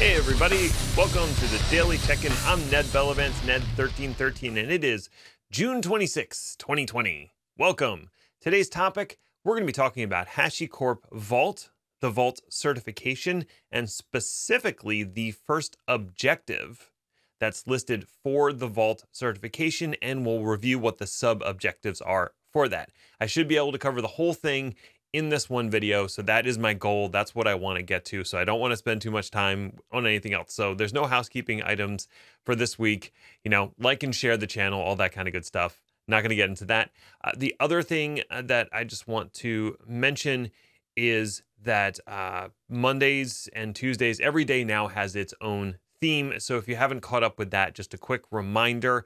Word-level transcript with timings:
Hey, 0.00 0.16
everybody. 0.16 0.70
Welcome 0.96 1.28
to 1.34 1.46
the 1.48 1.62
Daily 1.70 1.98
Check 1.98 2.24
In. 2.24 2.32
I'm 2.46 2.70
Ned 2.70 2.86
Bellavance, 2.86 3.38
Ned1313, 3.42 4.58
and 4.58 4.72
it 4.72 4.82
is 4.82 5.10
June 5.50 5.82
26, 5.82 6.56
2020. 6.56 7.30
Welcome. 7.58 8.08
Today's 8.40 8.70
topic 8.70 9.18
we're 9.44 9.56
going 9.56 9.64
to 9.64 9.66
be 9.66 9.74
talking 9.74 10.02
about 10.02 10.28
HashiCorp 10.28 11.00
Vault, 11.12 11.68
the 12.00 12.08
Vault 12.08 12.40
certification, 12.48 13.44
and 13.70 13.90
specifically 13.90 15.02
the 15.02 15.32
first 15.32 15.76
objective 15.86 16.90
that's 17.38 17.66
listed 17.66 18.06
for 18.08 18.54
the 18.54 18.68
Vault 18.68 19.04
certification, 19.12 19.94
and 20.00 20.24
we'll 20.24 20.44
review 20.44 20.78
what 20.78 20.96
the 20.96 21.06
sub 21.06 21.42
objectives 21.44 22.00
are 22.00 22.32
for 22.50 22.68
that. 22.68 22.90
I 23.20 23.26
should 23.26 23.48
be 23.48 23.58
able 23.58 23.72
to 23.72 23.78
cover 23.78 24.00
the 24.00 24.08
whole 24.08 24.32
thing 24.32 24.76
in 25.12 25.28
this 25.28 25.50
one 25.50 25.70
video. 25.70 26.06
So 26.06 26.22
that 26.22 26.46
is 26.46 26.58
my 26.58 26.74
goal. 26.74 27.08
That's 27.08 27.34
what 27.34 27.46
I 27.46 27.54
want 27.54 27.76
to 27.76 27.82
get 27.82 28.04
to. 28.06 28.24
So 28.24 28.38
I 28.38 28.44
don't 28.44 28.60
want 28.60 28.72
to 28.72 28.76
spend 28.76 29.02
too 29.02 29.10
much 29.10 29.30
time 29.30 29.78
on 29.90 30.06
anything 30.06 30.32
else. 30.34 30.52
So 30.52 30.74
there's 30.74 30.92
no 30.92 31.06
housekeeping 31.06 31.62
items 31.62 32.06
for 32.44 32.54
this 32.54 32.78
week. 32.78 33.12
You 33.44 33.50
know, 33.50 33.72
like 33.78 34.02
and 34.02 34.14
share 34.14 34.36
the 34.36 34.46
channel, 34.46 34.80
all 34.80 34.96
that 34.96 35.12
kind 35.12 35.26
of 35.26 35.32
good 35.32 35.44
stuff. 35.44 35.80
Not 36.06 36.20
going 36.20 36.30
to 36.30 36.36
get 36.36 36.48
into 36.48 36.64
that. 36.66 36.90
Uh, 37.22 37.32
the 37.36 37.54
other 37.60 37.82
thing 37.82 38.22
uh, 38.30 38.42
that 38.42 38.68
I 38.72 38.84
just 38.84 39.06
want 39.06 39.32
to 39.34 39.76
mention 39.86 40.50
is 40.96 41.42
that 41.62 42.00
uh, 42.06 42.48
Mondays 42.68 43.48
and 43.54 43.74
Tuesdays, 43.74 44.18
every 44.20 44.44
day 44.44 44.64
now 44.64 44.88
has 44.88 45.14
its 45.14 45.34
own 45.40 45.78
theme. 46.00 46.34
So 46.38 46.56
if 46.56 46.66
you 46.66 46.76
haven't 46.76 47.00
caught 47.00 47.22
up 47.22 47.38
with 47.38 47.50
that, 47.50 47.74
just 47.74 47.94
a 47.94 47.98
quick 47.98 48.22
reminder 48.30 49.04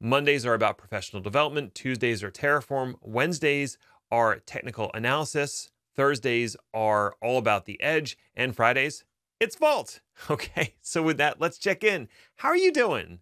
Mondays 0.00 0.46
are 0.46 0.54
about 0.54 0.78
professional 0.78 1.20
development, 1.20 1.74
Tuesdays 1.74 2.22
are 2.22 2.30
Terraform, 2.30 2.94
Wednesdays 3.02 3.76
are 4.10 4.38
technical 4.40 4.90
analysis. 4.94 5.70
Thursdays 5.96 6.56
are 6.72 7.14
all 7.22 7.38
about 7.38 7.66
the 7.66 7.80
edge. 7.82 8.16
And 8.34 8.54
Fridays, 8.54 9.04
it's 9.38 9.56
Vault. 9.56 10.00
Okay, 10.28 10.74
so 10.82 11.02
with 11.02 11.16
that, 11.16 11.40
let's 11.40 11.56
check 11.56 11.82
in. 11.82 12.06
How 12.36 12.50
are 12.50 12.56
you 12.56 12.70
doing? 12.70 13.20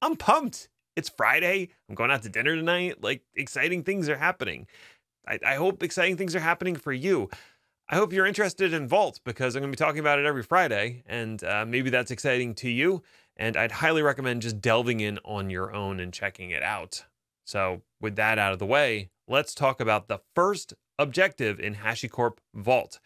I'm 0.00 0.14
pumped. 0.14 0.68
It's 0.94 1.08
Friday. 1.08 1.70
I'm 1.88 1.96
going 1.96 2.12
out 2.12 2.22
to 2.22 2.28
dinner 2.28 2.54
tonight. 2.54 3.02
Like, 3.02 3.22
exciting 3.34 3.82
things 3.82 4.08
are 4.08 4.16
happening. 4.16 4.68
I, 5.26 5.40
I 5.44 5.54
hope 5.56 5.82
exciting 5.82 6.16
things 6.16 6.36
are 6.36 6.40
happening 6.40 6.76
for 6.76 6.92
you. 6.92 7.28
I 7.88 7.96
hope 7.96 8.12
you're 8.12 8.26
interested 8.26 8.72
in 8.72 8.86
Vault 8.86 9.20
because 9.24 9.54
I'm 9.54 9.62
going 9.62 9.72
to 9.72 9.76
be 9.76 9.84
talking 9.84 10.00
about 10.00 10.18
it 10.18 10.26
every 10.26 10.42
Friday, 10.42 11.02
and 11.06 11.42
uh, 11.44 11.64
maybe 11.66 11.90
that's 11.90 12.10
exciting 12.10 12.54
to 12.56 12.70
you. 12.70 13.02
And 13.36 13.56
I'd 13.56 13.72
highly 13.72 14.02
recommend 14.02 14.42
just 14.42 14.60
delving 14.60 15.00
in 15.00 15.18
on 15.24 15.50
your 15.50 15.74
own 15.74 16.00
and 16.00 16.12
checking 16.12 16.50
it 16.50 16.62
out. 16.62 17.04
So, 17.44 17.82
with 18.00 18.16
that 18.16 18.38
out 18.38 18.52
of 18.52 18.58
the 18.58 18.66
way, 18.66 19.10
let's 19.32 19.54
talk 19.54 19.80
about 19.80 20.08
the 20.08 20.20
first 20.34 20.74
objective 20.98 21.58
in 21.58 21.76
HashiCorp 21.76 22.36
Vault, 22.54 23.00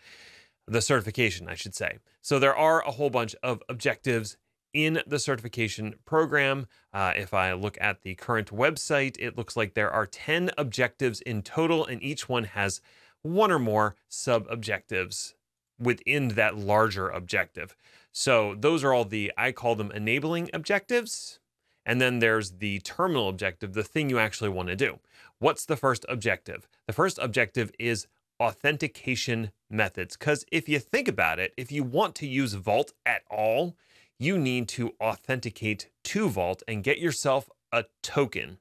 the 0.67 0.83
certification, 0.83 1.49
I 1.49 1.55
should 1.55 1.75
say. 1.75 1.99
So 2.21 2.41
there 2.41 2.55
are 2.55 2.83
a 2.85 2.91
whole 2.91 3.11
bunch 3.11 3.37
of 3.45 3.63
objectives 3.69 4.37
in 4.75 5.01
the 5.07 5.21
certification 5.21 5.95
program. 6.05 6.67
Uh, 6.93 7.13
if 7.15 7.33
I 7.33 7.53
look 7.53 7.79
at 7.81 8.03
the 8.03 8.17
current 8.17 8.51
website, 8.51 9.17
it 9.21 9.39
looks 9.39 9.57
like 9.57 9.75
there 9.75 9.91
are 9.91 10.05
10 10.05 10.51
objectives 10.59 11.21
in 11.21 11.43
total, 11.43 11.87
and 11.87 12.03
each 12.03 12.29
one 12.29 12.45
has 12.45 12.81
one 13.23 13.53
or 13.53 13.61
more 13.61 13.95
sub 14.09 14.47
objectives 14.51 15.37
within 15.79 16.29
that 16.29 16.59
larger 16.59 17.09
objective. 17.09 17.77
So 18.11 18.57
those 18.59 18.83
are 18.83 18.93
all 18.93 19.05
the, 19.05 19.33
I 19.39 19.53
call 19.53 19.77
them 19.77 19.93
enabling 19.93 20.51
objectives. 20.53 21.39
And 21.87 22.01
then 22.01 22.19
there's 22.19 22.51
the 22.51 22.81
terminal 22.81 23.29
objective, 23.29 23.73
the 23.73 23.85
thing 23.85 24.11
you 24.11 24.19
actually 24.19 24.51
want 24.51 24.69
to 24.69 24.77
do. 24.77 24.99
What's 25.39 25.65
the 25.65 25.77
first 25.77 26.05
objective? 26.09 26.69
The 26.87 26.93
first 26.93 27.19
objective 27.23 27.71
is 27.79 28.09
authentication 28.41 29.53
methods. 29.71 30.17
Because 30.17 30.45
if 30.51 30.69
you 30.69 30.81
think 30.81 31.07
about 31.07 31.39
it, 31.39 31.55
if 31.57 31.71
you 31.71 31.85
want 31.85 32.17
to 32.17 32.27
use 32.27 32.55
Vault 32.55 32.93
at 33.07 33.23
all, 33.31 33.77
you 34.19 34.37
need 34.37 34.67
to 34.69 34.95
authenticate 35.01 35.89
to 36.05 36.29
Vault 36.29 36.63
and 36.67 36.83
get 36.83 36.99
yourself 36.99 37.49
a 37.73 37.85
token. 38.03 38.59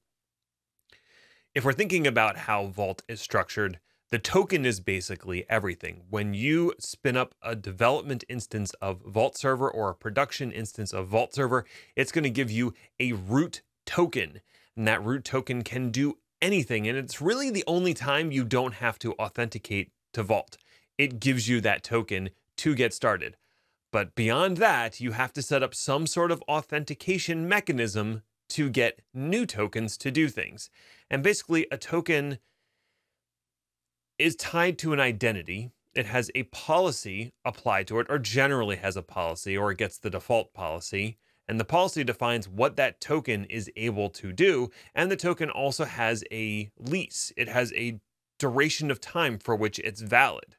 If 1.55 1.65
we're 1.65 1.73
thinking 1.73 2.05
about 2.05 2.37
how 2.37 2.67
Vault 2.67 3.01
is 3.07 3.21
structured, 3.21 3.79
the 4.15 4.19
token 4.19 4.65
is 4.65 4.79
basically 4.79 5.45
everything. 5.49 6.03
When 6.09 6.33
you 6.33 6.71
spin 6.79 7.17
up 7.17 7.35
a 7.41 7.53
development 7.53 8.23
instance 8.29 8.71
of 8.81 9.01
Vault 9.01 9.37
Server 9.37 9.69
or 9.69 9.89
a 9.89 9.93
production 9.93 10.53
instance 10.53 10.93
of 10.93 11.07
Vault 11.07 11.35
Server, 11.35 11.65
it's 11.97 12.13
going 12.13 12.23
to 12.23 12.29
give 12.29 12.49
you 12.49 12.73
a 12.97 13.11
root 13.11 13.61
token. 13.85 14.39
And 14.77 14.87
that 14.87 15.03
root 15.03 15.25
token 15.25 15.65
can 15.65 15.91
do 15.91 16.17
anything. 16.41 16.87
And 16.87 16.97
it's 16.97 17.19
really 17.19 17.49
the 17.49 17.65
only 17.67 17.93
time 17.93 18.31
you 18.31 18.45
don't 18.45 18.75
have 18.75 18.97
to 18.99 19.15
authenticate 19.15 19.91
to 20.13 20.23
Vault. 20.23 20.55
It 20.97 21.19
gives 21.19 21.49
you 21.49 21.59
that 21.59 21.83
token 21.83 22.29
to 22.59 22.73
get 22.73 22.93
started. 22.93 23.35
But 23.91 24.15
beyond 24.15 24.55
that, 24.55 25.01
you 25.01 25.11
have 25.11 25.33
to 25.33 25.41
set 25.41 25.61
up 25.61 25.75
some 25.75 26.07
sort 26.07 26.31
of 26.31 26.41
authentication 26.43 27.49
mechanism 27.49 28.21
to 28.51 28.69
get 28.69 29.01
new 29.13 29.45
tokens 29.45 29.97
to 29.97 30.09
do 30.09 30.29
things. 30.29 30.69
And 31.11 31.21
basically, 31.21 31.67
a 31.69 31.77
token 31.77 32.39
is 34.17 34.35
tied 34.35 34.77
to 34.79 34.93
an 34.93 34.99
identity. 34.99 35.71
It 35.93 36.05
has 36.07 36.29
a 36.35 36.43
policy 36.43 37.33
applied 37.43 37.87
to 37.87 37.99
it, 37.99 38.07
or 38.09 38.19
generally 38.19 38.77
has 38.77 38.97
a 38.97 39.01
policy, 39.01 39.57
or 39.57 39.71
it 39.71 39.77
gets 39.77 39.97
the 39.97 40.09
default 40.09 40.53
policy. 40.53 41.17
And 41.47 41.59
the 41.59 41.65
policy 41.65 42.03
defines 42.03 42.49
what 42.49 42.75
that 42.75 42.99
token 42.99 43.45
is 43.45 43.71
able 43.75 44.09
to 44.11 44.33
do. 44.33 44.71
And 44.95 45.11
the 45.11 45.15
token 45.15 45.49
also 45.49 45.85
has 45.85 46.23
a 46.31 46.69
lease, 46.77 47.31
it 47.37 47.47
has 47.47 47.71
a 47.73 47.99
duration 48.39 48.91
of 48.91 48.99
time 48.99 49.39
for 49.39 49.55
which 49.55 49.79
it's 49.79 50.01
valid. 50.01 50.55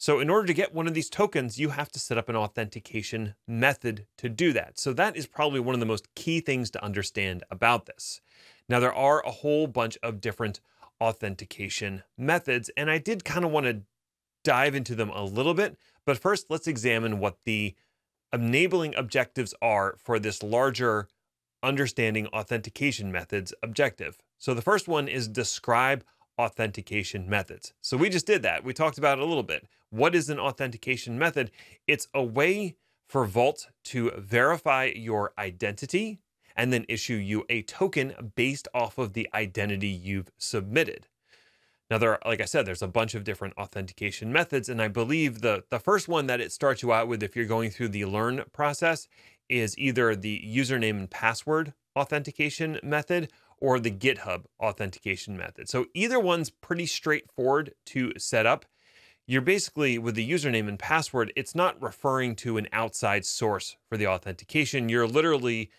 So, 0.00 0.20
in 0.20 0.30
order 0.30 0.46
to 0.46 0.54
get 0.54 0.72
one 0.72 0.86
of 0.86 0.94
these 0.94 1.10
tokens, 1.10 1.58
you 1.58 1.70
have 1.70 1.90
to 1.90 1.98
set 1.98 2.18
up 2.18 2.28
an 2.28 2.36
authentication 2.36 3.34
method 3.48 4.06
to 4.18 4.28
do 4.28 4.52
that. 4.52 4.78
So, 4.78 4.92
that 4.92 5.16
is 5.16 5.26
probably 5.26 5.58
one 5.58 5.74
of 5.74 5.80
the 5.80 5.86
most 5.86 6.14
key 6.14 6.40
things 6.40 6.70
to 6.70 6.84
understand 6.84 7.42
about 7.50 7.86
this. 7.86 8.20
Now, 8.68 8.78
there 8.78 8.94
are 8.94 9.24
a 9.26 9.30
whole 9.32 9.66
bunch 9.66 9.98
of 10.02 10.20
different 10.20 10.60
authentication 11.00 12.02
methods. 12.16 12.70
And 12.76 12.90
I 12.90 12.98
did 12.98 13.24
kind 13.24 13.44
of 13.44 13.50
want 13.50 13.66
to 13.66 13.82
dive 14.44 14.74
into 14.74 14.94
them 14.94 15.10
a 15.10 15.24
little 15.24 15.54
bit. 15.54 15.76
But 16.06 16.18
first, 16.18 16.46
let's 16.48 16.66
examine 16.66 17.18
what 17.18 17.38
the 17.44 17.74
enabling 18.32 18.94
objectives 18.94 19.54
are 19.60 19.96
for 19.98 20.18
this 20.18 20.42
larger 20.42 21.08
understanding 21.62 22.26
authentication 22.28 23.10
methods 23.10 23.52
objective. 23.62 24.18
So 24.38 24.54
the 24.54 24.62
first 24.62 24.86
one 24.86 25.08
is 25.08 25.28
describe 25.28 26.04
authentication 26.38 27.28
methods. 27.28 27.74
So 27.80 27.96
we 27.96 28.08
just 28.08 28.26
did 28.26 28.42
that. 28.42 28.64
We 28.64 28.72
talked 28.72 28.98
about 28.98 29.18
it 29.18 29.24
a 29.24 29.26
little 29.26 29.42
bit. 29.42 29.66
What 29.90 30.14
is 30.14 30.30
an 30.30 30.38
authentication 30.38 31.18
method? 31.18 31.50
It's 31.86 32.06
a 32.14 32.22
way 32.22 32.76
for 33.08 33.24
Vault 33.24 33.68
to 33.84 34.12
verify 34.16 34.92
your 34.94 35.32
identity 35.38 36.20
and 36.58 36.72
then 36.72 36.84
issue 36.88 37.14
you 37.14 37.44
a 37.48 37.62
token 37.62 38.32
based 38.34 38.66
off 38.74 38.98
of 38.98 39.12
the 39.14 39.28
identity 39.32 39.88
you've 39.88 40.32
submitted. 40.36 41.06
Now, 41.88 41.96
there 41.96 42.12
are, 42.12 42.20
like 42.26 42.42
I 42.42 42.44
said, 42.44 42.66
there's 42.66 42.82
a 42.82 42.88
bunch 42.88 43.14
of 43.14 43.24
different 43.24 43.56
authentication 43.56 44.30
methods, 44.30 44.68
and 44.68 44.82
I 44.82 44.88
believe 44.88 45.40
the 45.40 45.64
the 45.70 45.78
first 45.78 46.08
one 46.08 46.26
that 46.26 46.40
it 46.40 46.52
starts 46.52 46.82
you 46.82 46.92
out 46.92 47.08
with, 47.08 47.22
if 47.22 47.34
you're 47.34 47.46
going 47.46 47.70
through 47.70 47.88
the 47.88 48.04
learn 48.04 48.44
process, 48.52 49.08
is 49.48 49.78
either 49.78 50.14
the 50.14 50.42
username 50.44 50.98
and 50.98 51.10
password 51.10 51.72
authentication 51.96 52.78
method 52.82 53.30
or 53.56 53.80
the 53.80 53.90
GitHub 53.90 54.44
authentication 54.60 55.36
method. 55.36 55.68
So 55.68 55.86
either 55.94 56.20
one's 56.20 56.50
pretty 56.50 56.86
straightforward 56.86 57.72
to 57.86 58.12
set 58.18 58.44
up. 58.44 58.66
You're 59.26 59.42
basically 59.42 59.98
with 59.98 60.14
the 60.14 60.28
username 60.28 60.68
and 60.68 60.78
password, 60.78 61.32
it's 61.36 61.54
not 61.54 61.80
referring 61.82 62.36
to 62.36 62.56
an 62.56 62.68
outside 62.72 63.24
source 63.24 63.76
for 63.88 63.96
the 63.96 64.06
authentication. 64.06 64.88
You're 64.88 65.08
literally 65.08 65.70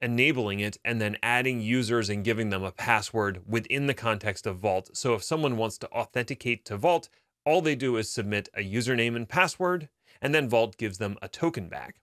enabling 0.00 0.60
it 0.60 0.76
and 0.84 1.00
then 1.00 1.16
adding 1.22 1.60
users 1.60 2.08
and 2.08 2.24
giving 2.24 2.50
them 2.50 2.62
a 2.62 2.72
password 2.72 3.42
within 3.46 3.86
the 3.86 3.94
context 3.94 4.46
of 4.46 4.58
Vault. 4.58 4.90
So 4.94 5.14
if 5.14 5.22
someone 5.22 5.56
wants 5.56 5.78
to 5.78 5.90
authenticate 5.90 6.64
to 6.66 6.76
Vault, 6.76 7.08
all 7.44 7.62
they 7.62 7.76
do 7.76 7.96
is 7.96 8.10
submit 8.10 8.48
a 8.54 8.60
username 8.60 9.16
and 9.16 9.28
password, 9.28 9.88
and 10.20 10.34
then 10.34 10.48
Vault 10.48 10.76
gives 10.76 10.98
them 10.98 11.16
a 11.22 11.28
token 11.28 11.68
back. 11.68 12.00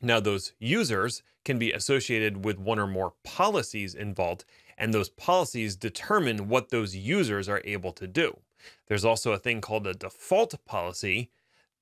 Now, 0.00 0.20
those 0.20 0.52
users 0.58 1.22
can 1.44 1.58
be 1.58 1.72
associated 1.72 2.44
with 2.44 2.58
one 2.58 2.78
or 2.78 2.86
more 2.86 3.14
policies 3.22 3.94
in 3.94 4.14
Vault, 4.14 4.44
and 4.76 4.92
those 4.92 5.08
policies 5.08 5.76
determine 5.76 6.48
what 6.48 6.70
those 6.70 6.96
users 6.96 7.48
are 7.48 7.62
able 7.64 7.92
to 7.92 8.06
do. 8.06 8.40
There's 8.86 9.04
also 9.04 9.32
a 9.32 9.38
thing 9.38 9.60
called 9.60 9.86
a 9.86 9.94
default 9.94 10.54
policy, 10.64 11.30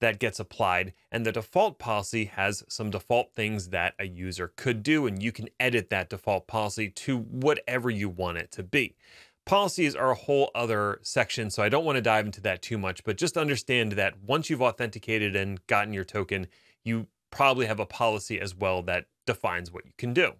that 0.02 0.18
gets 0.18 0.40
applied. 0.40 0.92
And 1.10 1.24
the 1.24 1.32
default 1.32 1.78
policy 1.78 2.26
has 2.26 2.64
some 2.68 2.90
default 2.90 3.32
things 3.32 3.68
that 3.68 3.94
a 3.98 4.06
user 4.06 4.52
could 4.56 4.82
do, 4.82 5.06
and 5.06 5.22
you 5.22 5.30
can 5.30 5.48
edit 5.58 5.90
that 5.90 6.10
default 6.10 6.46
policy 6.46 6.90
to 6.90 7.18
whatever 7.18 7.88
you 7.88 8.08
want 8.08 8.38
it 8.38 8.50
to 8.52 8.64
be. 8.64 8.96
Policies 9.46 9.94
are 9.94 10.10
a 10.10 10.16
whole 10.16 10.50
other 10.54 10.98
section, 11.02 11.50
so 11.50 11.62
I 11.62 11.68
don't 11.68 11.84
want 11.84 11.96
to 11.96 12.02
dive 12.02 12.26
into 12.26 12.40
that 12.42 12.62
too 12.62 12.78
much, 12.78 13.04
but 13.04 13.16
just 13.16 13.36
understand 13.36 13.92
that 13.92 14.20
once 14.22 14.50
you've 14.50 14.60
authenticated 14.60 15.34
and 15.36 15.64
gotten 15.68 15.92
your 15.92 16.04
token, 16.04 16.48
you 16.84 17.06
probably 17.30 17.66
have 17.66 17.80
a 17.80 17.86
policy 17.86 18.40
as 18.40 18.54
well 18.54 18.82
that 18.82 19.06
defines 19.24 19.72
what 19.72 19.86
you 19.86 19.92
can 19.96 20.12
do. 20.12 20.34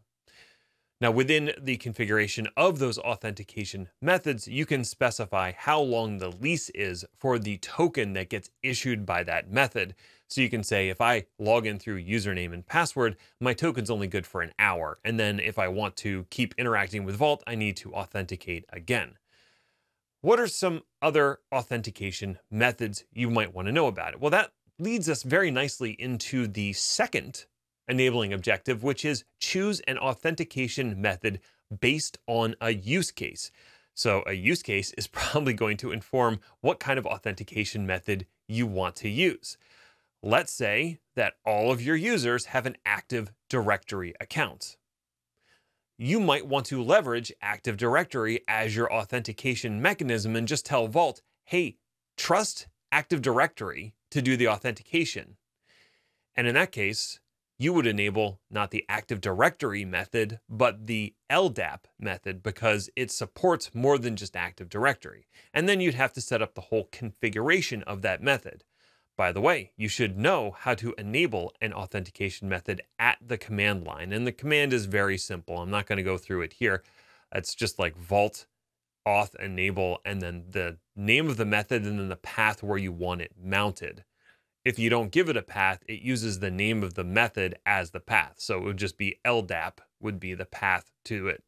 Now, 1.03 1.11
within 1.11 1.51
the 1.61 1.79
configuration 1.79 2.47
of 2.57 2.79
those 2.79 2.97
authentication 2.97 3.89
methods, 4.01 4.47
you 4.47 4.65
can 4.65 4.85
specify 4.85 5.51
how 5.51 5.81
long 5.81 6.19
the 6.19 6.31
lease 6.31 6.71
is 6.71 7.05
for 7.19 7.41
the 7.41 7.57
token 7.57 8.13
that 8.13 8.31
gets 8.31 8.51
issued 8.63 9.05
by 9.05 9.25
that 9.25 9.51
method. 9.51 9.97
So 10.29 10.41
you 10.41 10.49
can 10.49 10.63
say, 10.63 10.91
if 10.91 11.01
I 11.01 11.25
log 11.41 11.67
in 11.67 11.81
through 11.81 12.05
username 12.05 12.53
and 12.53 12.65
password, 12.65 13.17
my 13.41 13.53
token's 13.53 13.91
only 13.91 14.07
good 14.07 14.29
for 14.29 14.43
an 14.43 14.53
hour. 14.61 15.01
And 15.05 15.19
then 15.19 15.41
if 15.41 15.59
I 15.59 15.67
want 15.67 15.97
to 15.97 16.25
keep 16.31 16.55
interacting 16.57 17.03
with 17.03 17.17
Vault, 17.17 17.43
I 17.49 17.57
need 17.57 17.77
to 17.79 17.93
authenticate 17.95 18.65
again. 18.69 19.19
What 20.21 20.39
are 20.39 20.47
some 20.47 20.83
other 21.03 21.41
authentication 21.53 22.39
methods 22.49 23.07
you 23.13 23.29
might 23.29 23.53
want 23.53 23.67
to 23.67 23.73
know 23.73 23.89
about 23.89 24.13
it? 24.13 24.21
Well, 24.21 24.31
that 24.31 24.53
leads 24.79 25.09
us 25.09 25.25
very 25.25 25.51
nicely 25.51 25.91
into 25.99 26.47
the 26.47 26.75
second 26.75 27.47
enabling 27.89 28.33
objective, 28.33 28.83
which 28.83 29.05
is 29.05 29.25
choose 29.39 29.81
an 29.81 29.99
authentication 29.99 31.01
method 31.01 31.41
based 31.81 32.19
on 32.27 32.55
a 32.61 32.71
use 32.73 33.11
case. 33.11 33.51
So, 33.95 34.23
a 34.27 34.33
use 34.33 34.63
case 34.63 34.93
is 34.93 35.07
probably 35.09 35.53
going 35.53 35.77
to 35.79 35.93
inform 35.93 36.41
what 36.61 36.81
kind 36.81 36.99
of 36.99 37.07
authentication 37.07 37.87
method 37.87 38.27
you 38.49 38.67
want 38.67 38.97
to 38.97 39.09
use. 39.09 39.57
Let's 40.23 40.53
say 40.53 40.99
that 41.17 41.35
all 41.45 41.73
of 41.73 41.83
your 41.83 41.97
users 41.97 42.47
have 42.47 42.67
an 42.67 42.77
Active 42.87 43.33
Directory 43.49 44.15
account. 44.21 44.77
You 45.99 46.21
might 46.21 46.47
want 46.47 46.67
to 46.67 46.83
leverage 46.83 47.33
Active 47.43 47.77
Directory 47.77 48.41
as 48.49 48.75
your 48.75 48.93
authentication 48.93 49.83
mechanism 49.83 50.37
and 50.37 50.49
just 50.49 50.65
tell 50.65 50.87
Vault, 50.87 51.23
hey, 51.45 51.77
trust 52.17 52.69
Active 52.93 53.21
Directory 53.21 53.95
to 54.11 54.23
do 54.23 54.37
the 54.37 54.49
authentication. 54.49 55.37
And 56.37 56.47
in 56.47 56.55
that 56.55 56.73
case, 56.73 57.21
you 57.63 57.73
would 57.73 57.87
enable 57.87 58.41
not 58.51 58.73
the 58.73 58.85
Active 58.89 59.21
Directory 59.21 59.85
method, 59.85 60.41
but 60.49 60.89
the 60.89 61.15
LDAP 61.31 61.85
method 61.97 62.43
because 62.43 62.91
it 62.97 63.13
supports 63.13 63.73
more 63.73 63.99
than 63.99 64.17
just 64.17 64.35
Active 64.35 64.69
Directory. 64.69 65.29
And 65.55 65.69
then 65.69 65.81
you'd 65.81 65.95
have 65.95 66.13
to 66.15 66.21
set 66.21 66.43
up 66.43 66.55
the 66.55 66.63
whole 66.63 66.89
configuration 66.91 67.85
of 67.85 68.03
that 68.03 68.21
method. 68.21 68.65
By 69.17 69.31
the 69.31 69.41
way, 69.41 69.71
you 69.77 69.89
should 69.89 70.19
know 70.19 70.57
how 70.59 70.75
to 70.75 70.93
enable 70.99 71.53
an 71.61 71.73
authentication 71.73 72.49
method 72.49 72.81
at 72.99 73.19
the 73.25 73.39
command 73.39 73.85
line. 73.85 74.13
And 74.13 74.27
the 74.27 74.33
command 74.33 74.73
is 74.73 74.87
very 74.87 75.17
simple. 75.17 75.59
I'm 75.59 75.71
not 75.71 75.87
going 75.87 75.99
to 75.99 76.03
go 76.03 76.19
through 76.19 76.43
it 76.43 76.55
here. 76.55 76.83
It's 77.33 77.55
just 77.55 77.79
like 77.79 77.97
vault 77.97 78.47
auth 79.07 79.35
enable 79.37 80.01
and 80.05 80.21
then 80.21 80.45
the 80.51 80.79
name 80.97 81.29
of 81.29 81.37
the 81.37 81.45
method 81.45 81.85
and 81.85 81.99
then 81.99 82.09
the 82.09 82.17
path 82.17 82.63
where 82.63 82.79
you 82.79 82.91
want 82.91 83.21
it 83.21 83.33
mounted. 83.41 84.05
If 84.65 84.79
you 84.79 84.91
don't 84.91 85.11
give 85.11 85.29
it 85.29 85.37
a 85.37 85.43
path, 85.43 85.83
it 85.89 86.03
uses 86.03 86.39
the 86.39 86.51
name 86.51 86.85
of 86.85 86.95
the 86.95 87.05
method 87.05 87.57
as 87.67 87.91
the 87.91 88.01
path. 88.01 88.35
So 88.39 88.59
it 88.59 88.65
would 88.65 88.77
just 88.77 88.97
be 88.97 89.19
LDAP 89.25 89.79
would 90.01 90.21
be 90.21 90.35
the 90.35 90.45
path 90.45 90.93
to 91.07 91.27
it. 91.29 91.43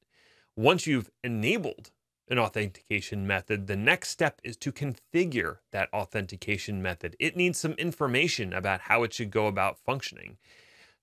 Once 0.56 0.86
you've 0.86 1.10
enabled 1.22 1.90
an 2.28 2.38
authentication 2.38 3.26
method, 3.26 3.66
the 3.66 3.76
next 3.76 4.08
step 4.08 4.40
is 4.42 4.56
to 4.56 4.72
configure 4.72 5.58
that 5.70 5.92
authentication 5.92 6.82
method. 6.82 7.14
It 7.20 7.36
needs 7.36 7.58
some 7.58 7.74
information 7.74 8.52
about 8.52 8.82
how 8.82 9.04
it 9.04 9.12
should 9.12 9.30
go 9.30 9.46
about 9.46 9.78
functioning. 9.78 10.38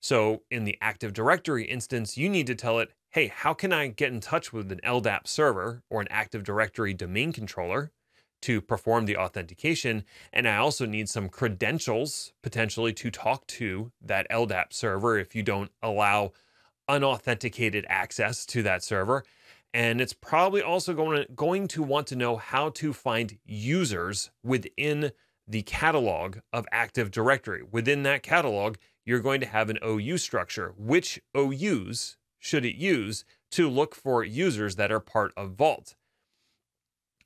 So 0.00 0.42
in 0.50 0.64
the 0.64 0.76
Active 0.82 1.12
Directory 1.12 1.64
instance, 1.64 2.18
you 2.18 2.28
need 2.28 2.46
to 2.48 2.54
tell 2.54 2.78
it, 2.80 2.92
hey, 3.10 3.28
how 3.28 3.54
can 3.54 3.72
I 3.72 3.86
get 3.86 4.12
in 4.12 4.20
touch 4.20 4.52
with 4.52 4.72
an 4.72 4.80
LDAP 4.84 5.26
server 5.26 5.82
or 5.88 6.00
an 6.00 6.08
Active 6.10 6.42
Directory 6.42 6.92
domain 6.92 7.32
controller 7.32 7.92
to 8.42 8.60
perform 8.60 9.06
the 9.06 9.16
authentication? 9.16 10.04
And 10.32 10.46
I 10.46 10.56
also 10.56 10.86
need 10.86 11.08
some 11.08 11.28
credentials 11.28 12.32
potentially 12.42 12.92
to 12.94 13.10
talk 13.10 13.46
to 13.48 13.92
that 14.00 14.30
LDAP 14.30 14.72
server 14.72 15.18
if 15.18 15.34
you 15.34 15.42
don't 15.42 15.70
allow 15.82 16.32
unauthenticated 16.88 17.86
access 17.88 18.44
to 18.46 18.62
that 18.62 18.82
server. 18.82 19.24
And 19.74 20.00
it's 20.00 20.12
probably 20.12 20.60
also 20.60 20.92
going 20.92 21.22
to, 21.24 21.32
going 21.32 21.66
to 21.68 21.82
want 21.82 22.06
to 22.08 22.16
know 22.16 22.36
how 22.36 22.68
to 22.70 22.92
find 22.92 23.38
users 23.44 24.30
within 24.44 25.12
the 25.48 25.62
catalog 25.62 26.38
of 26.52 26.66
Active 26.70 27.10
Directory. 27.10 27.62
Within 27.62 28.02
that 28.02 28.22
catalog, 28.22 28.76
you're 29.04 29.20
going 29.20 29.40
to 29.40 29.46
have 29.46 29.70
an 29.70 29.78
OU 29.84 30.18
structure. 30.18 30.74
Which 30.76 31.20
OUs 31.36 32.16
should 32.38 32.64
it 32.64 32.76
use 32.76 33.24
to 33.52 33.68
look 33.68 33.94
for 33.94 34.24
users 34.24 34.76
that 34.76 34.92
are 34.92 35.00
part 35.00 35.32
of 35.36 35.52
Vault? 35.52 35.94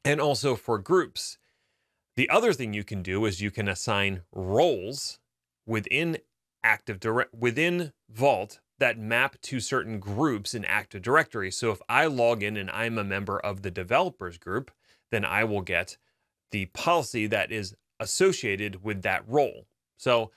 And 0.06 0.20
also 0.20 0.54
for 0.54 0.78
groups. 0.78 1.36
The 2.14 2.30
other 2.30 2.52
thing 2.52 2.72
you 2.72 2.84
can 2.84 3.02
do 3.02 3.24
is 3.24 3.42
you 3.42 3.50
can 3.50 3.68
assign 3.68 4.22
roles 4.32 5.18
within 5.66 6.18
Active 6.62 6.98
Direct 7.00 7.34
within 7.34 7.92
Vault 8.08 8.60
that 8.78 8.98
map 8.98 9.40
to 9.42 9.60
certain 9.60 9.98
groups 9.98 10.54
in 10.54 10.64
Active 10.64 11.02
Directory. 11.02 11.50
So 11.50 11.70
if 11.70 11.80
I 11.88 12.06
log 12.06 12.42
in 12.42 12.56
and 12.56 12.70
I'm 12.70 12.98
a 12.98 13.04
member 13.04 13.38
of 13.38 13.62
the 13.62 13.70
developers 13.70 14.38
group, 14.38 14.70
then 15.10 15.24
I 15.24 15.44
will 15.44 15.62
get 15.62 15.96
the 16.50 16.66
policy 16.66 17.26
that 17.26 17.50
is 17.50 17.74
associated 17.98 18.82
with 18.84 19.02
that 19.02 19.24
role. 19.26 19.66
So 19.96 20.30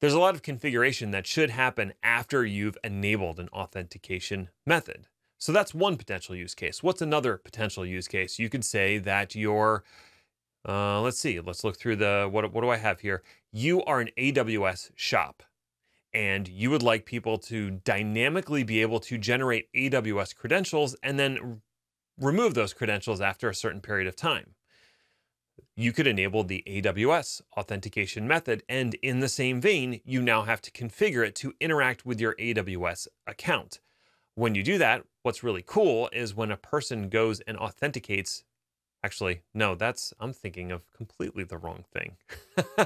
there's 0.00 0.14
a 0.14 0.20
lot 0.20 0.34
of 0.34 0.42
configuration 0.42 1.10
that 1.10 1.26
should 1.26 1.50
happen 1.50 1.94
after 2.02 2.44
you've 2.44 2.78
enabled 2.84 3.40
an 3.40 3.48
authentication 3.48 4.50
method. 4.64 5.06
So 5.38 5.52
that's 5.52 5.74
one 5.74 5.96
potential 5.96 6.34
use 6.34 6.54
case. 6.54 6.82
What's 6.82 7.02
another 7.02 7.36
potential 7.36 7.84
use 7.84 8.08
case? 8.08 8.38
You 8.38 8.48
could 8.48 8.64
say 8.64 8.98
that 8.98 9.34
you're, 9.34 9.84
uh, 10.66 11.00
let's 11.00 11.18
see, 11.18 11.40
let's 11.40 11.62
look 11.62 11.78
through 11.78 11.96
the, 11.96 12.28
what, 12.30 12.52
what 12.52 12.62
do 12.62 12.70
I 12.70 12.78
have 12.78 13.00
here? 13.00 13.22
You 13.52 13.82
are 13.84 14.00
an 14.00 14.10
AWS 14.18 14.90
shop 14.94 15.42
and 16.16 16.48
you 16.48 16.70
would 16.70 16.82
like 16.82 17.04
people 17.04 17.36
to 17.36 17.70
dynamically 17.70 18.64
be 18.64 18.80
able 18.80 19.00
to 19.00 19.18
generate 19.18 19.70
AWS 19.74 20.34
credentials 20.34 20.96
and 21.02 21.18
then 21.18 21.60
remove 22.18 22.54
those 22.54 22.72
credentials 22.72 23.20
after 23.20 23.50
a 23.50 23.54
certain 23.54 23.82
period 23.82 24.08
of 24.08 24.16
time. 24.16 24.54
You 25.76 25.92
could 25.92 26.06
enable 26.06 26.42
the 26.42 26.64
AWS 26.66 27.42
authentication 27.54 28.26
method, 28.26 28.62
and 28.66 28.94
in 29.02 29.20
the 29.20 29.28
same 29.28 29.60
vein, 29.60 30.00
you 30.06 30.22
now 30.22 30.42
have 30.42 30.62
to 30.62 30.70
configure 30.70 31.26
it 31.26 31.34
to 31.36 31.52
interact 31.60 32.06
with 32.06 32.18
your 32.18 32.34
AWS 32.36 33.08
account. 33.26 33.80
When 34.36 34.54
you 34.54 34.62
do 34.62 34.76
that, 34.76 35.02
what's 35.22 35.42
really 35.42 35.64
cool 35.66 36.10
is 36.12 36.34
when 36.34 36.50
a 36.50 36.58
person 36.58 37.08
goes 37.08 37.40
and 37.40 37.56
authenticates. 37.56 38.44
Actually, 39.02 39.40
no, 39.54 39.74
that's, 39.74 40.12
I'm 40.20 40.34
thinking 40.34 40.70
of 40.70 40.92
completely 40.92 41.42
the 41.42 41.56
wrong 41.56 41.86
thing. 41.90 42.18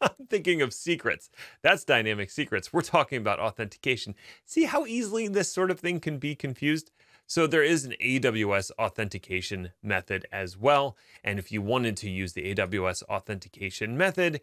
I'm 0.00 0.28
thinking 0.30 0.62
of 0.62 0.72
secrets. 0.72 1.30
That's 1.62 1.84
dynamic 1.84 2.30
secrets. 2.30 2.72
We're 2.72 2.82
talking 2.82 3.18
about 3.18 3.40
authentication. 3.40 4.14
See 4.44 4.66
how 4.66 4.86
easily 4.86 5.26
this 5.26 5.52
sort 5.52 5.72
of 5.72 5.80
thing 5.80 5.98
can 5.98 6.18
be 6.18 6.36
confused? 6.36 6.92
So 7.26 7.48
there 7.48 7.64
is 7.64 7.84
an 7.84 7.94
AWS 8.00 8.70
authentication 8.78 9.72
method 9.82 10.26
as 10.30 10.56
well. 10.56 10.96
And 11.24 11.40
if 11.40 11.50
you 11.50 11.60
wanted 11.60 11.96
to 11.98 12.10
use 12.10 12.34
the 12.34 12.54
AWS 12.54 13.02
authentication 13.04 13.98
method, 13.98 14.40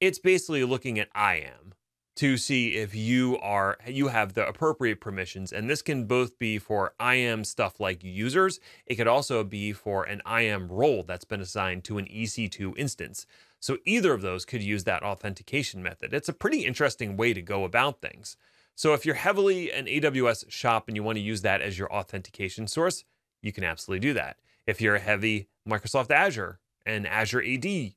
it's 0.00 0.18
basically 0.18 0.64
looking 0.64 0.98
at 0.98 1.10
IAM 1.14 1.74
to 2.14 2.36
see 2.36 2.74
if 2.74 2.94
you 2.94 3.38
are 3.38 3.78
you 3.86 4.08
have 4.08 4.34
the 4.34 4.46
appropriate 4.46 5.00
permissions 5.00 5.52
and 5.52 5.68
this 5.68 5.82
can 5.82 6.04
both 6.04 6.38
be 6.38 6.58
for 6.58 6.94
IAM 7.00 7.44
stuff 7.44 7.80
like 7.80 8.04
users 8.04 8.60
it 8.86 8.96
could 8.96 9.08
also 9.08 9.42
be 9.42 9.72
for 9.72 10.04
an 10.04 10.20
IAM 10.26 10.68
role 10.68 11.02
that's 11.02 11.24
been 11.24 11.40
assigned 11.40 11.84
to 11.84 11.98
an 11.98 12.06
EC2 12.06 12.76
instance 12.76 13.26
so 13.62 13.78
either 13.84 14.12
of 14.12 14.22
those 14.22 14.44
could 14.44 14.62
use 14.62 14.82
that 14.84 15.04
authentication 15.04 15.84
method. 15.84 16.12
It's 16.12 16.28
a 16.28 16.32
pretty 16.32 16.66
interesting 16.66 17.16
way 17.16 17.32
to 17.32 17.40
go 17.40 17.62
about 17.62 18.00
things. 18.00 18.36
So 18.74 18.92
if 18.92 19.06
you're 19.06 19.14
heavily 19.14 19.70
an 19.70 19.86
AWS 19.86 20.50
shop 20.50 20.88
and 20.88 20.96
you 20.96 21.04
want 21.04 21.16
to 21.16 21.22
use 21.22 21.42
that 21.42 21.60
as 21.60 21.78
your 21.78 21.92
authentication 21.92 22.66
source, 22.66 23.04
you 23.40 23.52
can 23.52 23.62
absolutely 23.62 24.00
do 24.00 24.14
that. 24.14 24.38
If 24.66 24.80
you're 24.80 24.96
a 24.96 25.00
heavy 25.00 25.48
Microsoft 25.68 26.10
Azure 26.10 26.58
and 26.84 27.06
Azure 27.06 27.42
AD 27.42 27.92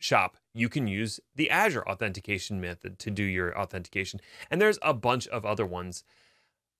shop, 0.00 0.36
you 0.52 0.68
can 0.68 0.88
use 0.88 1.20
the 1.36 1.50
Azure 1.50 1.88
authentication 1.88 2.60
method 2.60 2.98
to 2.98 3.10
do 3.10 3.22
your 3.22 3.56
authentication. 3.56 4.20
And 4.50 4.60
there's 4.60 4.78
a 4.82 4.92
bunch 4.92 5.28
of 5.28 5.46
other 5.46 5.64
ones 5.64 6.02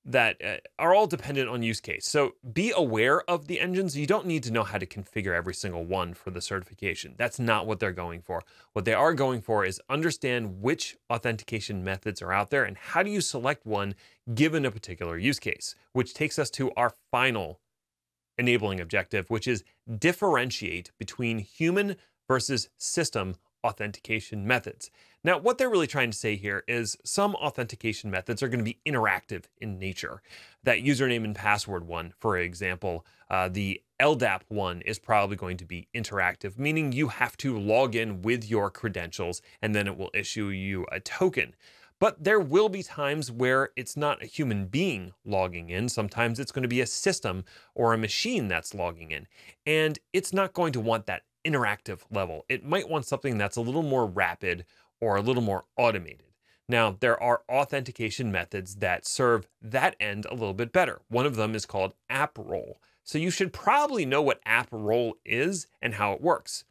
that 0.04 0.42
uh, 0.42 0.56
are 0.78 0.94
all 0.94 1.06
dependent 1.06 1.48
on 1.48 1.62
use 1.62 1.80
case. 1.80 2.06
So 2.06 2.32
be 2.54 2.72
aware 2.74 3.20
of 3.28 3.46
the 3.46 3.60
engines. 3.60 3.96
You 3.96 4.06
don't 4.06 4.26
need 4.26 4.42
to 4.44 4.50
know 4.50 4.62
how 4.62 4.78
to 4.78 4.86
configure 4.86 5.36
every 5.36 5.52
single 5.52 5.84
one 5.84 6.14
for 6.14 6.30
the 6.30 6.40
certification. 6.40 7.14
That's 7.18 7.38
not 7.38 7.66
what 7.66 7.80
they're 7.80 7.92
going 7.92 8.22
for. 8.22 8.42
What 8.72 8.86
they 8.86 8.94
are 8.94 9.12
going 9.12 9.42
for 9.42 9.64
is 9.64 9.80
understand 9.90 10.62
which 10.62 10.96
authentication 11.10 11.84
methods 11.84 12.22
are 12.22 12.32
out 12.32 12.48
there 12.48 12.64
and 12.64 12.78
how 12.78 13.02
do 13.02 13.10
you 13.10 13.20
select 13.20 13.66
one 13.66 13.94
given 14.34 14.64
a 14.64 14.70
particular 14.70 15.18
use 15.18 15.38
case, 15.38 15.74
which 15.92 16.14
takes 16.14 16.38
us 16.38 16.50
to 16.52 16.72
our 16.78 16.94
final 17.10 17.60
enabling 18.38 18.80
objective, 18.80 19.28
which 19.28 19.46
is 19.46 19.64
differentiate 19.98 20.90
between 20.98 21.38
human 21.38 21.96
versus 22.30 22.68
system 22.78 23.34
authentication 23.64 24.46
methods. 24.46 24.88
Now, 25.24 25.36
what 25.36 25.58
they're 25.58 25.68
really 25.68 25.88
trying 25.88 26.12
to 26.12 26.16
say 26.16 26.36
here 26.36 26.62
is 26.68 26.96
some 27.02 27.34
authentication 27.34 28.08
methods 28.08 28.40
are 28.40 28.46
going 28.46 28.64
to 28.64 28.64
be 28.64 28.78
interactive 28.86 29.46
in 29.58 29.80
nature. 29.80 30.22
That 30.62 30.78
username 30.78 31.24
and 31.24 31.34
password 31.34 31.88
one, 31.88 32.14
for 32.20 32.38
example, 32.38 33.04
uh, 33.30 33.48
the 33.48 33.82
LDAP 33.98 34.42
one 34.46 34.80
is 34.82 35.00
probably 35.00 35.34
going 35.34 35.56
to 35.56 35.64
be 35.64 35.88
interactive, 35.92 36.56
meaning 36.56 36.92
you 36.92 37.08
have 37.08 37.36
to 37.38 37.58
log 37.58 37.96
in 37.96 38.22
with 38.22 38.48
your 38.48 38.70
credentials 38.70 39.42
and 39.60 39.74
then 39.74 39.88
it 39.88 39.98
will 39.98 40.12
issue 40.14 40.50
you 40.50 40.86
a 40.92 41.00
token. 41.00 41.56
But 41.98 42.22
there 42.24 42.40
will 42.40 42.68
be 42.68 42.82
times 42.84 43.30
where 43.30 43.70
it's 43.76 43.96
not 43.96 44.22
a 44.22 44.26
human 44.26 44.66
being 44.66 45.12
logging 45.24 45.68
in. 45.68 45.88
Sometimes 45.88 46.38
it's 46.38 46.52
going 46.52 46.62
to 46.62 46.68
be 46.68 46.80
a 46.80 46.86
system 46.86 47.44
or 47.74 47.92
a 47.92 47.98
machine 47.98 48.46
that's 48.46 48.72
logging 48.72 49.10
in. 49.10 49.26
And 49.66 49.98
it's 50.14 50.32
not 50.32 50.54
going 50.54 50.72
to 50.72 50.80
want 50.80 51.04
that 51.06 51.24
interactive 51.44 52.00
level. 52.10 52.44
It 52.48 52.64
might 52.64 52.88
want 52.88 53.06
something 53.06 53.38
that's 53.38 53.56
a 53.56 53.60
little 53.60 53.82
more 53.82 54.06
rapid 54.06 54.64
or 55.00 55.16
a 55.16 55.22
little 55.22 55.42
more 55.42 55.64
automated. 55.76 56.26
Now, 56.68 56.96
there 57.00 57.20
are 57.20 57.42
authentication 57.48 58.30
methods 58.30 58.76
that 58.76 59.04
serve 59.04 59.48
that 59.60 59.96
end 59.98 60.26
a 60.26 60.34
little 60.34 60.54
bit 60.54 60.72
better. 60.72 61.00
One 61.08 61.26
of 61.26 61.34
them 61.34 61.54
is 61.54 61.66
called 61.66 61.94
app 62.08 62.38
role. 62.38 62.80
So 63.02 63.18
you 63.18 63.30
should 63.30 63.52
probably 63.52 64.06
know 64.06 64.22
what 64.22 64.40
app 64.46 64.68
role 64.70 65.16
is 65.24 65.66
and 65.82 65.94
how 65.94 66.12
it 66.12 66.20
works. 66.20 66.64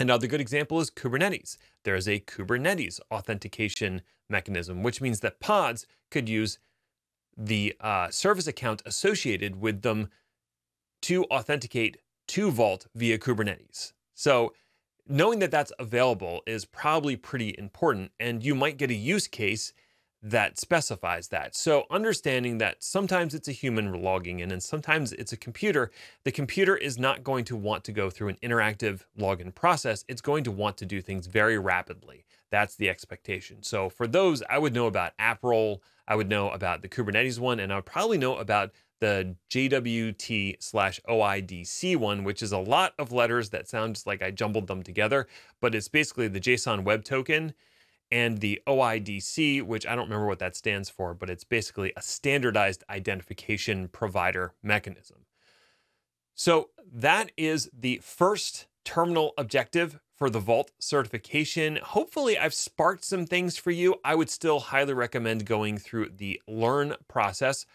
Another 0.00 0.26
good 0.26 0.40
example 0.40 0.80
is 0.80 0.90
Kubernetes. 0.90 1.56
There 1.84 1.94
is 1.94 2.08
a 2.08 2.18
Kubernetes 2.18 2.98
authentication 3.12 4.02
mechanism, 4.28 4.82
which 4.82 5.00
means 5.00 5.20
that 5.20 5.38
pods 5.38 5.86
could 6.10 6.28
use 6.28 6.58
the 7.36 7.76
uh, 7.80 8.10
service 8.10 8.48
account 8.48 8.82
associated 8.84 9.60
with 9.60 9.82
them 9.82 10.08
to 11.02 11.24
authenticate 11.26 11.98
to 12.28 12.50
Vault 12.50 12.86
via 12.94 13.18
Kubernetes. 13.18 13.92
So 14.14 14.52
knowing 15.06 15.38
that 15.40 15.50
that's 15.50 15.72
available 15.78 16.42
is 16.46 16.64
probably 16.64 17.16
pretty 17.16 17.54
important, 17.58 18.12
and 18.18 18.44
you 18.44 18.54
might 18.54 18.78
get 18.78 18.90
a 18.90 18.94
use 18.94 19.26
case 19.26 19.72
that 20.26 20.58
specifies 20.58 21.28
that. 21.28 21.54
So 21.54 21.84
understanding 21.90 22.56
that 22.56 22.82
sometimes 22.82 23.34
it's 23.34 23.46
a 23.46 23.52
human 23.52 24.02
logging 24.02 24.40
in 24.40 24.50
and 24.50 24.62
sometimes 24.62 25.12
it's 25.12 25.34
a 25.34 25.36
computer, 25.36 25.90
the 26.24 26.32
computer 26.32 26.74
is 26.78 26.98
not 26.98 27.22
going 27.22 27.44
to 27.44 27.56
want 27.56 27.84
to 27.84 27.92
go 27.92 28.08
through 28.08 28.28
an 28.28 28.38
interactive 28.42 29.02
login 29.18 29.54
process. 29.54 30.02
It's 30.08 30.22
going 30.22 30.44
to 30.44 30.50
want 30.50 30.78
to 30.78 30.86
do 30.86 31.02
things 31.02 31.26
very 31.26 31.58
rapidly. 31.58 32.24
That's 32.50 32.74
the 32.74 32.88
expectation. 32.88 33.62
So 33.62 33.90
for 33.90 34.06
those, 34.06 34.42
I 34.48 34.56
would 34.56 34.72
know 34.72 34.86
about 34.86 35.12
app 35.18 35.44
role, 35.44 35.82
I 36.08 36.16
would 36.16 36.30
know 36.30 36.48
about 36.48 36.80
the 36.80 36.88
Kubernetes 36.88 37.38
one, 37.38 37.60
and 37.60 37.70
I 37.70 37.76
would 37.76 37.86
probably 37.86 38.16
know 38.16 38.36
about 38.36 38.70
the 39.00 39.36
JWT 39.50 40.62
slash 40.62 41.00
OIDC 41.08 41.96
one, 41.96 42.24
which 42.24 42.42
is 42.42 42.52
a 42.52 42.58
lot 42.58 42.94
of 42.98 43.12
letters 43.12 43.50
that 43.50 43.68
sounds 43.68 44.06
like 44.06 44.22
I 44.22 44.30
jumbled 44.30 44.66
them 44.66 44.82
together, 44.82 45.26
but 45.60 45.74
it's 45.74 45.88
basically 45.88 46.28
the 46.28 46.40
JSON 46.40 46.84
Web 46.84 47.04
Token 47.04 47.54
and 48.10 48.38
the 48.38 48.62
OIDC, 48.66 49.62
which 49.62 49.86
I 49.86 49.94
don't 49.94 50.04
remember 50.04 50.26
what 50.26 50.38
that 50.38 50.56
stands 50.56 50.88
for, 50.88 51.14
but 51.14 51.30
it's 51.30 51.44
basically 51.44 51.92
a 51.96 52.02
standardized 52.02 52.84
identification 52.88 53.88
provider 53.88 54.54
mechanism. 54.62 55.26
So 56.34 56.70
that 56.92 57.32
is 57.36 57.70
the 57.72 58.00
first 58.02 58.66
terminal 58.84 59.32
objective 59.38 59.98
for 60.14 60.30
the 60.30 60.40
Vault 60.40 60.70
certification. 60.78 61.78
Hopefully, 61.82 62.38
I've 62.38 62.54
sparked 62.54 63.04
some 63.04 63.26
things 63.26 63.56
for 63.56 63.70
you. 63.70 63.96
I 64.04 64.14
would 64.14 64.30
still 64.30 64.60
highly 64.60 64.94
recommend 64.94 65.46
going 65.46 65.78
through 65.78 66.10
the 66.16 66.40
learn 66.46 66.94
process 67.08 67.66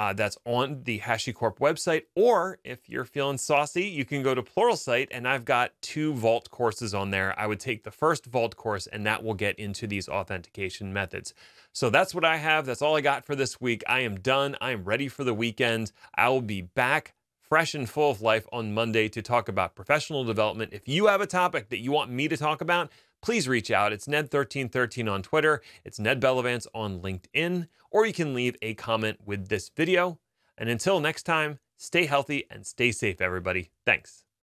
uh, 0.00 0.14
that's 0.14 0.38
on 0.46 0.82
the 0.84 0.98
HashiCorp 0.98 1.58
website. 1.58 2.04
Or 2.16 2.58
if 2.64 2.88
you're 2.88 3.04
feeling 3.04 3.36
saucy, 3.36 3.84
you 3.84 4.06
can 4.06 4.22
go 4.22 4.34
to 4.34 4.42
Pluralsight, 4.42 5.08
and 5.10 5.28
I've 5.28 5.44
got 5.44 5.72
two 5.82 6.14
Vault 6.14 6.50
courses 6.50 6.94
on 6.94 7.10
there. 7.10 7.38
I 7.38 7.46
would 7.46 7.60
take 7.60 7.84
the 7.84 7.90
first 7.90 8.24
Vault 8.24 8.56
course, 8.56 8.86
and 8.86 9.04
that 9.04 9.22
will 9.22 9.34
get 9.34 9.58
into 9.58 9.86
these 9.86 10.08
authentication 10.08 10.94
methods. 10.94 11.34
So 11.74 11.90
that's 11.90 12.14
what 12.14 12.24
I 12.24 12.38
have. 12.38 12.64
That's 12.64 12.80
all 12.80 12.96
I 12.96 13.02
got 13.02 13.26
for 13.26 13.36
this 13.36 13.60
week. 13.60 13.82
I 13.86 14.00
am 14.00 14.18
done. 14.20 14.56
I 14.58 14.70
am 14.70 14.84
ready 14.84 15.06
for 15.06 15.22
the 15.22 15.34
weekend. 15.34 15.92
I 16.14 16.30
will 16.30 16.40
be 16.40 16.62
back 16.62 17.12
fresh 17.42 17.74
and 17.74 17.90
full 17.90 18.10
of 18.10 18.22
life 18.22 18.46
on 18.52 18.72
Monday 18.72 19.06
to 19.10 19.20
talk 19.20 19.50
about 19.50 19.74
professional 19.74 20.24
development. 20.24 20.72
If 20.72 20.88
you 20.88 21.08
have 21.08 21.20
a 21.20 21.26
topic 21.26 21.68
that 21.68 21.80
you 21.80 21.92
want 21.92 22.10
me 22.10 22.26
to 22.26 22.38
talk 22.38 22.62
about, 22.62 22.90
please 23.22 23.48
reach 23.48 23.70
out. 23.70 23.92
It's 23.92 24.06
Ned1313 24.06 25.10
on 25.10 25.22
Twitter, 25.22 25.62
it's 25.84 25.98
Ned 25.98 26.20
Bellavance 26.20 26.66
on 26.74 27.00
LinkedIn, 27.00 27.68
or 27.90 28.06
you 28.06 28.12
can 28.12 28.34
leave 28.34 28.56
a 28.62 28.74
comment 28.74 29.18
with 29.24 29.48
this 29.48 29.70
video. 29.76 30.18
And 30.56 30.68
until 30.68 31.00
next 31.00 31.24
time, 31.24 31.58
stay 31.76 32.06
healthy 32.06 32.44
and 32.50 32.66
stay 32.66 32.92
safe, 32.92 33.20
everybody. 33.20 33.70
Thanks. 33.84 34.24